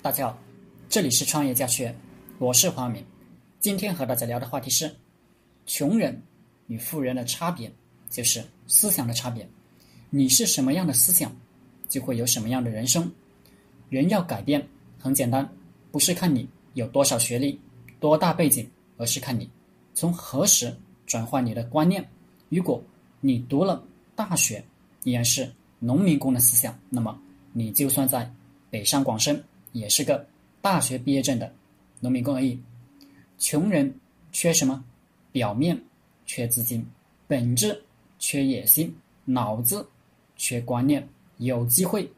[0.00, 0.38] 大家好，
[0.88, 1.92] 这里是创业家学，
[2.38, 3.04] 我是黄明。
[3.58, 4.94] 今天和大家聊的话题是：
[5.66, 6.22] 穷人
[6.68, 7.70] 与富人的差别，
[8.08, 9.46] 就是思想的差别。
[10.08, 11.34] 你是什么样的思想，
[11.88, 13.10] 就会有什么样的人生。
[13.90, 14.64] 人要改变，
[15.00, 15.46] 很简单，
[15.90, 17.60] 不是看你有多少学历、
[17.98, 19.50] 多大背景，而是看你
[19.94, 20.72] 从何时
[21.06, 22.08] 转换你的观念。
[22.50, 22.80] 如果
[23.20, 23.84] 你读了
[24.14, 24.64] 大学，
[25.02, 27.20] 依然是农民工的思想，那么
[27.52, 28.32] 你就算在
[28.70, 29.42] 北上广深。
[29.72, 30.26] 也是个
[30.60, 31.52] 大学毕业证的
[32.00, 32.60] 农民工而已。
[33.38, 33.92] 穷人
[34.32, 34.84] 缺什么？
[35.30, 35.80] 表面
[36.26, 36.84] 缺资金，
[37.26, 37.80] 本质
[38.18, 38.92] 缺野心，
[39.24, 39.86] 脑子
[40.36, 41.06] 缺观念，
[41.36, 42.10] 有机会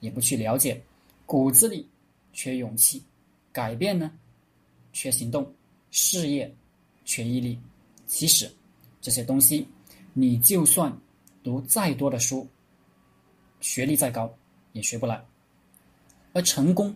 [0.00, 0.82] 也不去了解，
[1.24, 1.88] 骨子里
[2.32, 3.02] 缺勇气，
[3.52, 4.10] 改变呢
[4.92, 5.50] 缺行动，
[5.90, 6.52] 事业
[7.04, 7.58] 缺毅力。
[8.06, 8.50] 其实
[9.00, 9.66] 这些东西，
[10.12, 10.94] 你就算
[11.42, 12.46] 读再多的书，
[13.60, 14.30] 学历再高，
[14.72, 15.24] 也学不来。
[16.32, 16.94] 而成功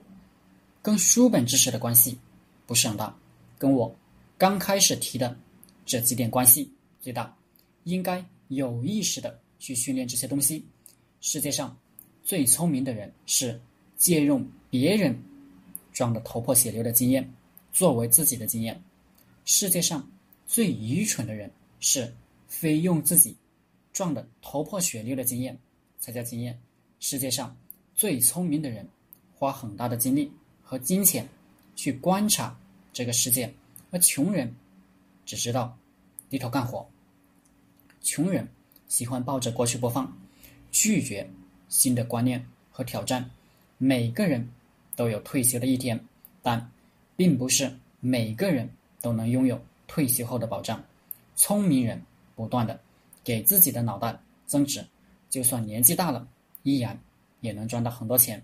[0.82, 2.18] 跟书本知识的关系
[2.66, 3.14] 不是很大，
[3.58, 3.94] 跟我
[4.38, 5.36] 刚开始提的
[5.84, 7.36] 这几点关系最大。
[7.84, 10.64] 应该有意识的去训练这些东西。
[11.20, 11.76] 世界上
[12.22, 13.60] 最聪明的人是
[13.96, 15.18] 借用别人
[15.92, 17.30] 撞得头破血流的经验
[17.72, 18.74] 作为自己的经验；
[19.44, 20.06] 世界上
[20.46, 22.12] 最愚蠢的人是
[22.48, 23.36] 非用自己
[23.92, 25.58] 撞得头破血流的经验
[25.98, 26.58] 才叫经验。
[27.00, 27.56] 世界上
[27.94, 28.88] 最聪明的人。
[29.40, 30.30] 花很大的精力
[30.70, 31.28] 和金钱
[31.74, 32.56] 去观察
[32.92, 33.52] 这个世界，
[33.90, 34.54] 而穷人
[35.26, 35.76] 只知道
[36.28, 36.88] 低头干活。
[38.02, 38.46] 穷人
[38.86, 40.16] 喜欢抱着过去不放，
[40.70, 41.28] 拒绝
[41.68, 43.28] 新的观念和挑战。
[43.78, 44.48] 每个人
[44.94, 45.98] 都有退休的一天，
[46.40, 46.70] 但
[47.16, 50.80] 并不是每个人都能拥有退休后的保障。
[51.34, 52.00] 聪明人
[52.36, 52.78] 不断的
[53.24, 54.86] 给自己的脑袋增值，
[55.28, 56.28] 就算年纪大了，
[56.62, 56.96] 依然
[57.40, 58.40] 也能赚到很多钱。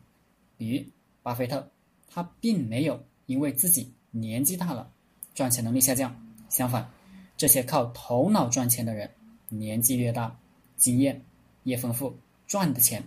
[0.58, 0.84] 比如
[1.22, 1.70] 巴菲特，
[2.08, 4.90] 他并没有因为自己年纪大了，
[5.34, 6.14] 赚钱能力下降。
[6.48, 6.88] 相反，
[7.36, 9.10] 这些靠头脑赚钱的人，
[9.48, 10.34] 年纪越大，
[10.76, 11.20] 经验
[11.64, 12.16] 越丰富，
[12.46, 13.02] 赚的钱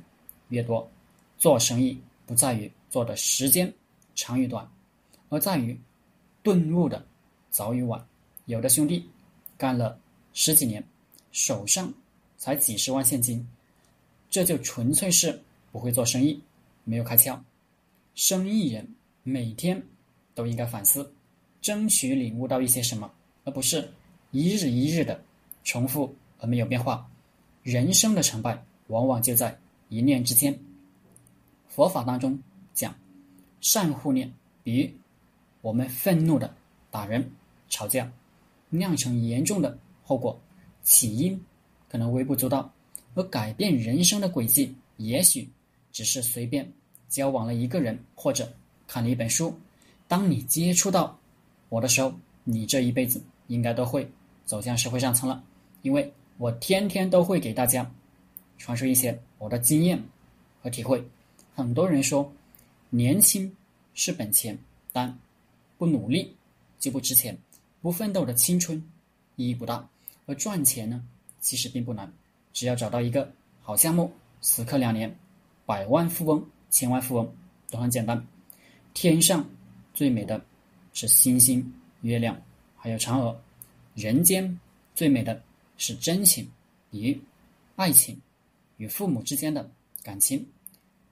[0.49, 0.89] 越多。
[1.37, 3.73] 做生意不在于做的时间
[4.13, 4.69] 长与短，
[5.29, 5.79] 而在于
[6.43, 7.05] 顿悟的
[7.49, 8.05] 早与晚。
[8.45, 9.09] 有的兄弟
[9.57, 9.97] 干了
[10.33, 10.83] 十几年，
[11.31, 11.93] 手上
[12.37, 13.47] 才几十万现金，
[14.29, 15.41] 这就纯粹是
[15.71, 16.39] 不会做生意。
[16.83, 17.39] 没有开窍，
[18.15, 18.85] 生意人
[19.23, 19.81] 每天
[20.33, 21.13] 都应该反思，
[21.61, 23.11] 争取领悟到一些什么，
[23.43, 23.91] 而不是
[24.31, 25.21] 一日一日的
[25.63, 27.09] 重复而没有变化。
[27.63, 29.57] 人生的成败往往就在
[29.89, 30.57] 一念之间。
[31.67, 32.41] 佛法当中
[32.73, 32.95] 讲
[33.61, 34.89] 善护念，比如
[35.61, 36.53] 我们愤怒的
[36.89, 37.29] 打人、
[37.69, 38.11] 吵架，
[38.69, 40.39] 酿成严重的后果，
[40.81, 41.39] 起因
[41.89, 42.71] 可能微不足道，
[43.15, 45.47] 而改变人生的轨迹，也许
[45.91, 46.71] 只是随便。
[47.09, 48.53] 交往了一个人，或者
[48.89, 49.55] 看了一本书，
[50.07, 51.15] 当你接触到
[51.69, 52.11] 我的时候，
[52.43, 54.11] 你这一辈子应该都会
[54.45, 55.43] 走向社会上层了，
[55.83, 57.87] 因为我天天都会给大家
[58.57, 60.03] 传授一些我的经验
[60.63, 61.07] 和体会。
[61.53, 62.33] 很多人说
[62.89, 63.55] 年轻
[63.93, 64.57] 是本钱，
[64.91, 65.15] 但
[65.77, 66.35] 不努力
[66.79, 67.37] 就不值钱，
[67.83, 68.83] 不奋斗的青春
[69.35, 69.87] 意义不大。
[70.25, 71.05] 而赚钱呢，
[71.39, 72.11] 其实并不难，
[72.53, 74.11] 只要找到一个好项目，
[74.41, 75.15] 死磕两年，
[75.67, 76.43] 百万富翁。
[76.71, 77.31] 千万富翁
[77.69, 78.27] 都很简单，
[79.01, 79.49] 天上
[79.93, 80.45] 最美的
[80.91, 82.37] 是星星、月亮，
[82.75, 83.33] 还有嫦娥；
[83.95, 84.59] 人间
[84.93, 85.41] 最美的
[85.77, 86.45] 是真情，
[86.91, 87.17] 与
[87.77, 88.19] 爱情，
[88.75, 89.71] 与父母之间的
[90.03, 90.45] 感情，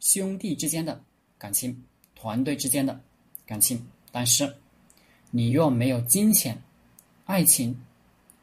[0.02, 1.02] 兄弟之间的
[1.38, 1.82] 感情，
[2.14, 3.00] 团队之间的
[3.46, 3.82] 感情。
[4.12, 4.54] 但是，
[5.32, 6.62] 你若没有金钱、
[7.24, 7.74] 爱情、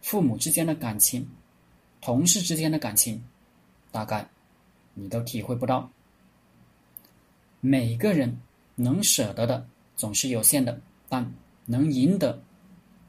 [0.00, 1.28] 父母之间的感情、
[2.00, 3.22] 同事之间的感情，
[3.92, 4.26] 大概
[4.94, 5.92] 你都体会不到。
[7.60, 8.34] 每个人
[8.74, 11.32] 能舍得的总是有限的，但
[11.64, 12.40] 能赢得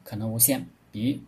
[0.04, 0.66] 可能无限。
[0.90, 1.18] 比如，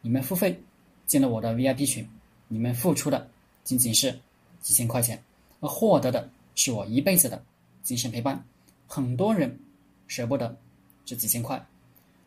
[0.00, 0.60] 你们付费
[1.06, 2.08] 进了我的 VIP 群，
[2.48, 3.28] 你们付出的
[3.64, 4.18] 仅仅是
[4.60, 5.22] 几千块钱，
[5.60, 7.42] 而获得的是我一辈子的
[7.82, 8.42] 精神陪伴。
[8.86, 9.58] 很多人
[10.06, 10.56] 舍不得
[11.04, 11.64] 这几千块，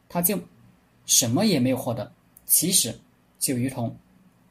[0.10, 0.40] 他就
[1.06, 2.12] 什么也没有获得。
[2.46, 2.94] 其实
[3.40, 3.96] 就如同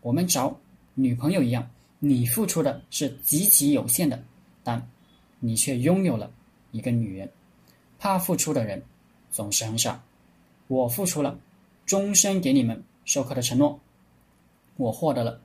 [0.00, 0.58] 我们找
[0.94, 4.22] 女朋友一样，你付出的是极其有限的，
[4.62, 4.88] 但。
[5.44, 6.30] 你却拥有了
[6.72, 7.30] 一个女人，
[7.98, 8.82] 怕付出的人
[9.30, 10.02] 总是很少。
[10.66, 11.38] 我付出了
[11.86, 13.78] 终身给你们授课的承诺，
[14.76, 15.40] 我获得了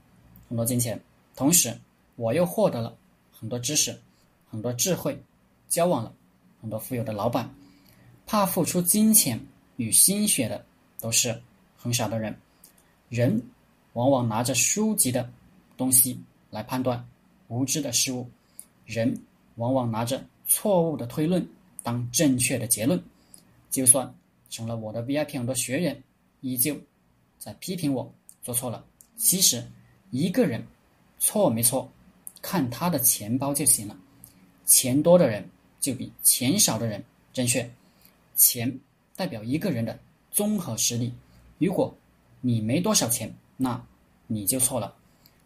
[0.50, 1.00] 很多金钱，
[1.36, 1.78] 同时
[2.16, 2.98] 我又获得了
[3.32, 4.02] 很多知识、
[4.50, 5.22] 很多智慧，
[5.70, 6.12] 交往了
[6.60, 7.54] 很多富有的老板。
[8.26, 9.40] 怕付出金钱
[9.76, 10.66] 与心血的
[11.00, 11.40] 都是
[11.78, 12.36] 很傻的人。
[13.10, 13.42] 人
[13.94, 15.30] 往往拿着书籍的
[15.78, 16.20] 东西
[16.50, 17.08] 来判断
[17.48, 18.28] 无知的事物，
[18.86, 19.16] 人。
[19.58, 21.48] 往往拿着错误的推论
[21.84, 23.02] 当正确的结论。
[23.70, 24.12] 就算
[24.50, 26.02] 成了我的 VIP 很多学员，
[26.42, 26.76] 依旧
[27.38, 28.12] 在批评我
[28.42, 28.84] 做错了。
[29.18, 29.64] 其实
[30.10, 30.66] 一个人
[31.20, 31.92] 错没错，
[32.42, 33.98] 看他的钱包就行了。
[34.66, 35.48] 钱多的人
[35.80, 37.04] 就比钱少的人
[37.34, 37.70] 正确。
[38.36, 38.80] 钱
[39.16, 40.00] 代表一个人的
[40.32, 41.14] 综合实力。
[41.58, 41.96] 如果
[42.40, 43.84] 你没多少钱，那
[44.28, 44.96] 你就错了。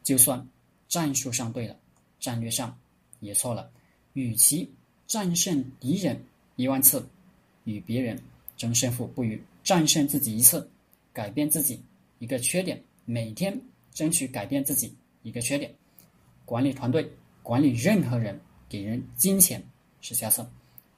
[0.03, 0.47] 就算
[0.87, 1.75] 战术上对了，
[2.19, 2.77] 战略上
[3.19, 3.71] 也错了。
[4.13, 4.69] 与其
[5.11, 6.23] 战胜敌人
[6.55, 7.05] 一万次，
[7.65, 8.17] 与别人
[8.55, 10.65] 争胜负，不如战胜自己一次，
[11.11, 11.77] 改变自己
[12.19, 13.61] 一个缺点，每天
[13.91, 15.69] 争取改变自己一个缺点。
[16.45, 17.11] 管理团队，
[17.43, 19.61] 管理任何人，给人金钱
[19.99, 20.49] 是下策，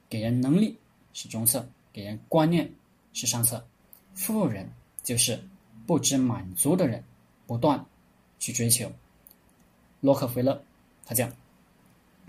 [0.08, 0.78] 给人能力
[1.12, 2.72] 是中策，给人观念
[3.12, 3.66] 是上策。
[4.14, 4.70] 富人
[5.02, 5.36] 就是
[5.88, 7.02] 不知满足的人，
[7.48, 7.84] 不断
[8.38, 8.88] 去追求。
[10.00, 10.62] 洛克菲勒
[11.04, 11.34] 他讲。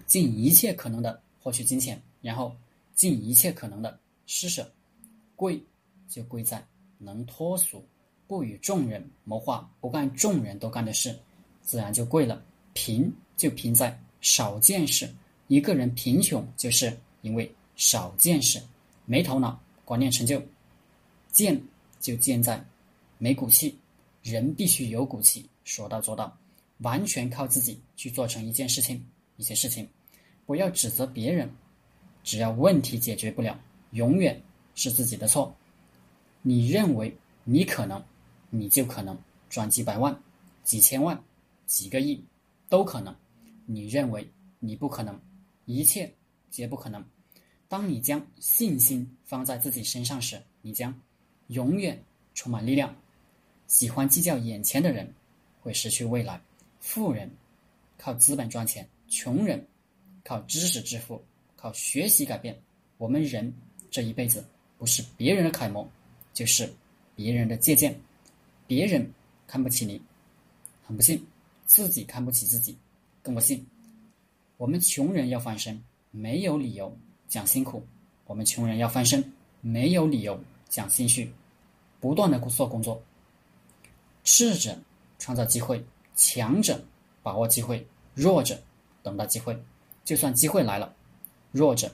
[0.08, 2.57] 尽一切可能的获取金钱，然后
[2.95, 4.68] 尽一切可能的施舍。
[5.36, 5.62] 贵
[6.09, 6.65] 就贵在
[6.97, 7.86] 能脱俗，
[8.25, 11.15] 不与众人谋划，不干众人都干的事，
[11.62, 12.44] 自然就贵了。
[12.74, 15.07] 贫就贫在少见识。
[15.47, 18.59] 一个人贫穷，就是因为少见识，
[19.06, 20.42] 没头脑，观念陈旧。
[21.31, 21.62] 贱
[22.00, 22.65] 就贱在
[23.19, 23.77] 没骨气。
[24.24, 26.36] 人必须有骨气，说到做到，
[26.80, 29.06] 完全靠自己去做成一件事情。
[29.38, 29.88] 一些事情，
[30.45, 31.50] 不要指责别人，
[32.24, 33.59] 只要问题解决不了，
[33.92, 34.42] 永远
[34.75, 35.56] 是自己的错。
[36.42, 38.03] 你认为你可能，
[38.50, 39.18] 你就可能
[39.50, 40.18] 赚几百万、
[40.63, 41.24] 几千万、
[41.65, 42.24] 几个亿，
[42.69, 43.15] 都可能。
[43.65, 45.19] 你认为你不可能，
[45.65, 46.13] 一切
[46.51, 47.03] 皆不可能。
[47.68, 50.94] 当你将信心放在自己身上时，你将
[51.47, 52.00] 永远
[52.36, 52.95] 充满力量。
[53.65, 55.12] 喜欢计较眼前的人，
[55.62, 56.39] 会失去未来。
[56.80, 57.31] 富人
[57.97, 58.88] 靠资本赚钱。
[59.07, 59.65] 穷人
[60.25, 61.24] 靠知识致富，
[61.56, 62.60] 靠学习改变。
[62.98, 63.54] 我们人
[63.92, 64.44] 这一辈子
[64.80, 65.88] 不是别人的楷模，
[66.33, 66.68] 就是
[67.16, 67.95] 别人的借鉴。
[68.66, 69.07] 别人
[69.45, 70.01] 看不起你，
[70.83, 71.19] 很不幸；
[71.68, 72.75] 自己看不起自己，
[73.22, 73.63] 更不幸。
[74.57, 75.80] 我们穷人要翻身，
[76.10, 76.98] 没有理由
[77.30, 77.80] 讲辛苦；
[78.25, 79.24] 我们穷人要翻身，
[79.62, 81.31] 没有理由讲心虚。
[82.00, 83.00] 不断的做工作，
[84.24, 84.75] 智者
[85.19, 85.86] 创造机会，
[86.16, 86.83] 强者
[87.21, 87.86] 把握机会，
[88.16, 88.60] 弱者。
[89.04, 89.56] 等待机会，
[90.06, 90.96] 就算机会来了，
[91.52, 91.94] 弱者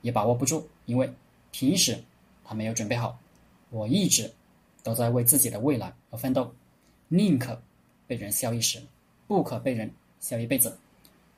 [0.00, 1.12] 也把握不住，因为
[1.50, 2.02] 平时
[2.42, 3.18] 他没有准备好。
[3.70, 4.32] 我一直
[4.82, 6.50] 都在为自己的未来而奋斗，
[7.08, 7.60] 宁可
[8.06, 8.80] 被人笑一时，
[9.26, 10.74] 不可被人笑一辈子。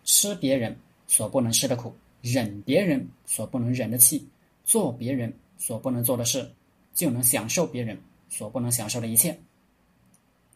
[0.04, 0.76] 吃别人
[1.08, 4.24] 所不能吃的苦，忍别人所不能忍的气，
[4.64, 6.48] 做别人所不能做的事，
[6.94, 9.36] 就能享受别人所不能享受的一切。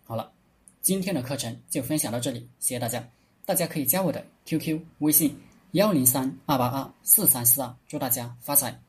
[0.05, 0.31] 好了，
[0.81, 3.08] 今天的课程就分享到这里，谢谢大家。
[3.46, 5.37] 大家可以加我的 QQ 微信
[5.75, 8.81] 幺零三二八二四三四二，祝大家发财。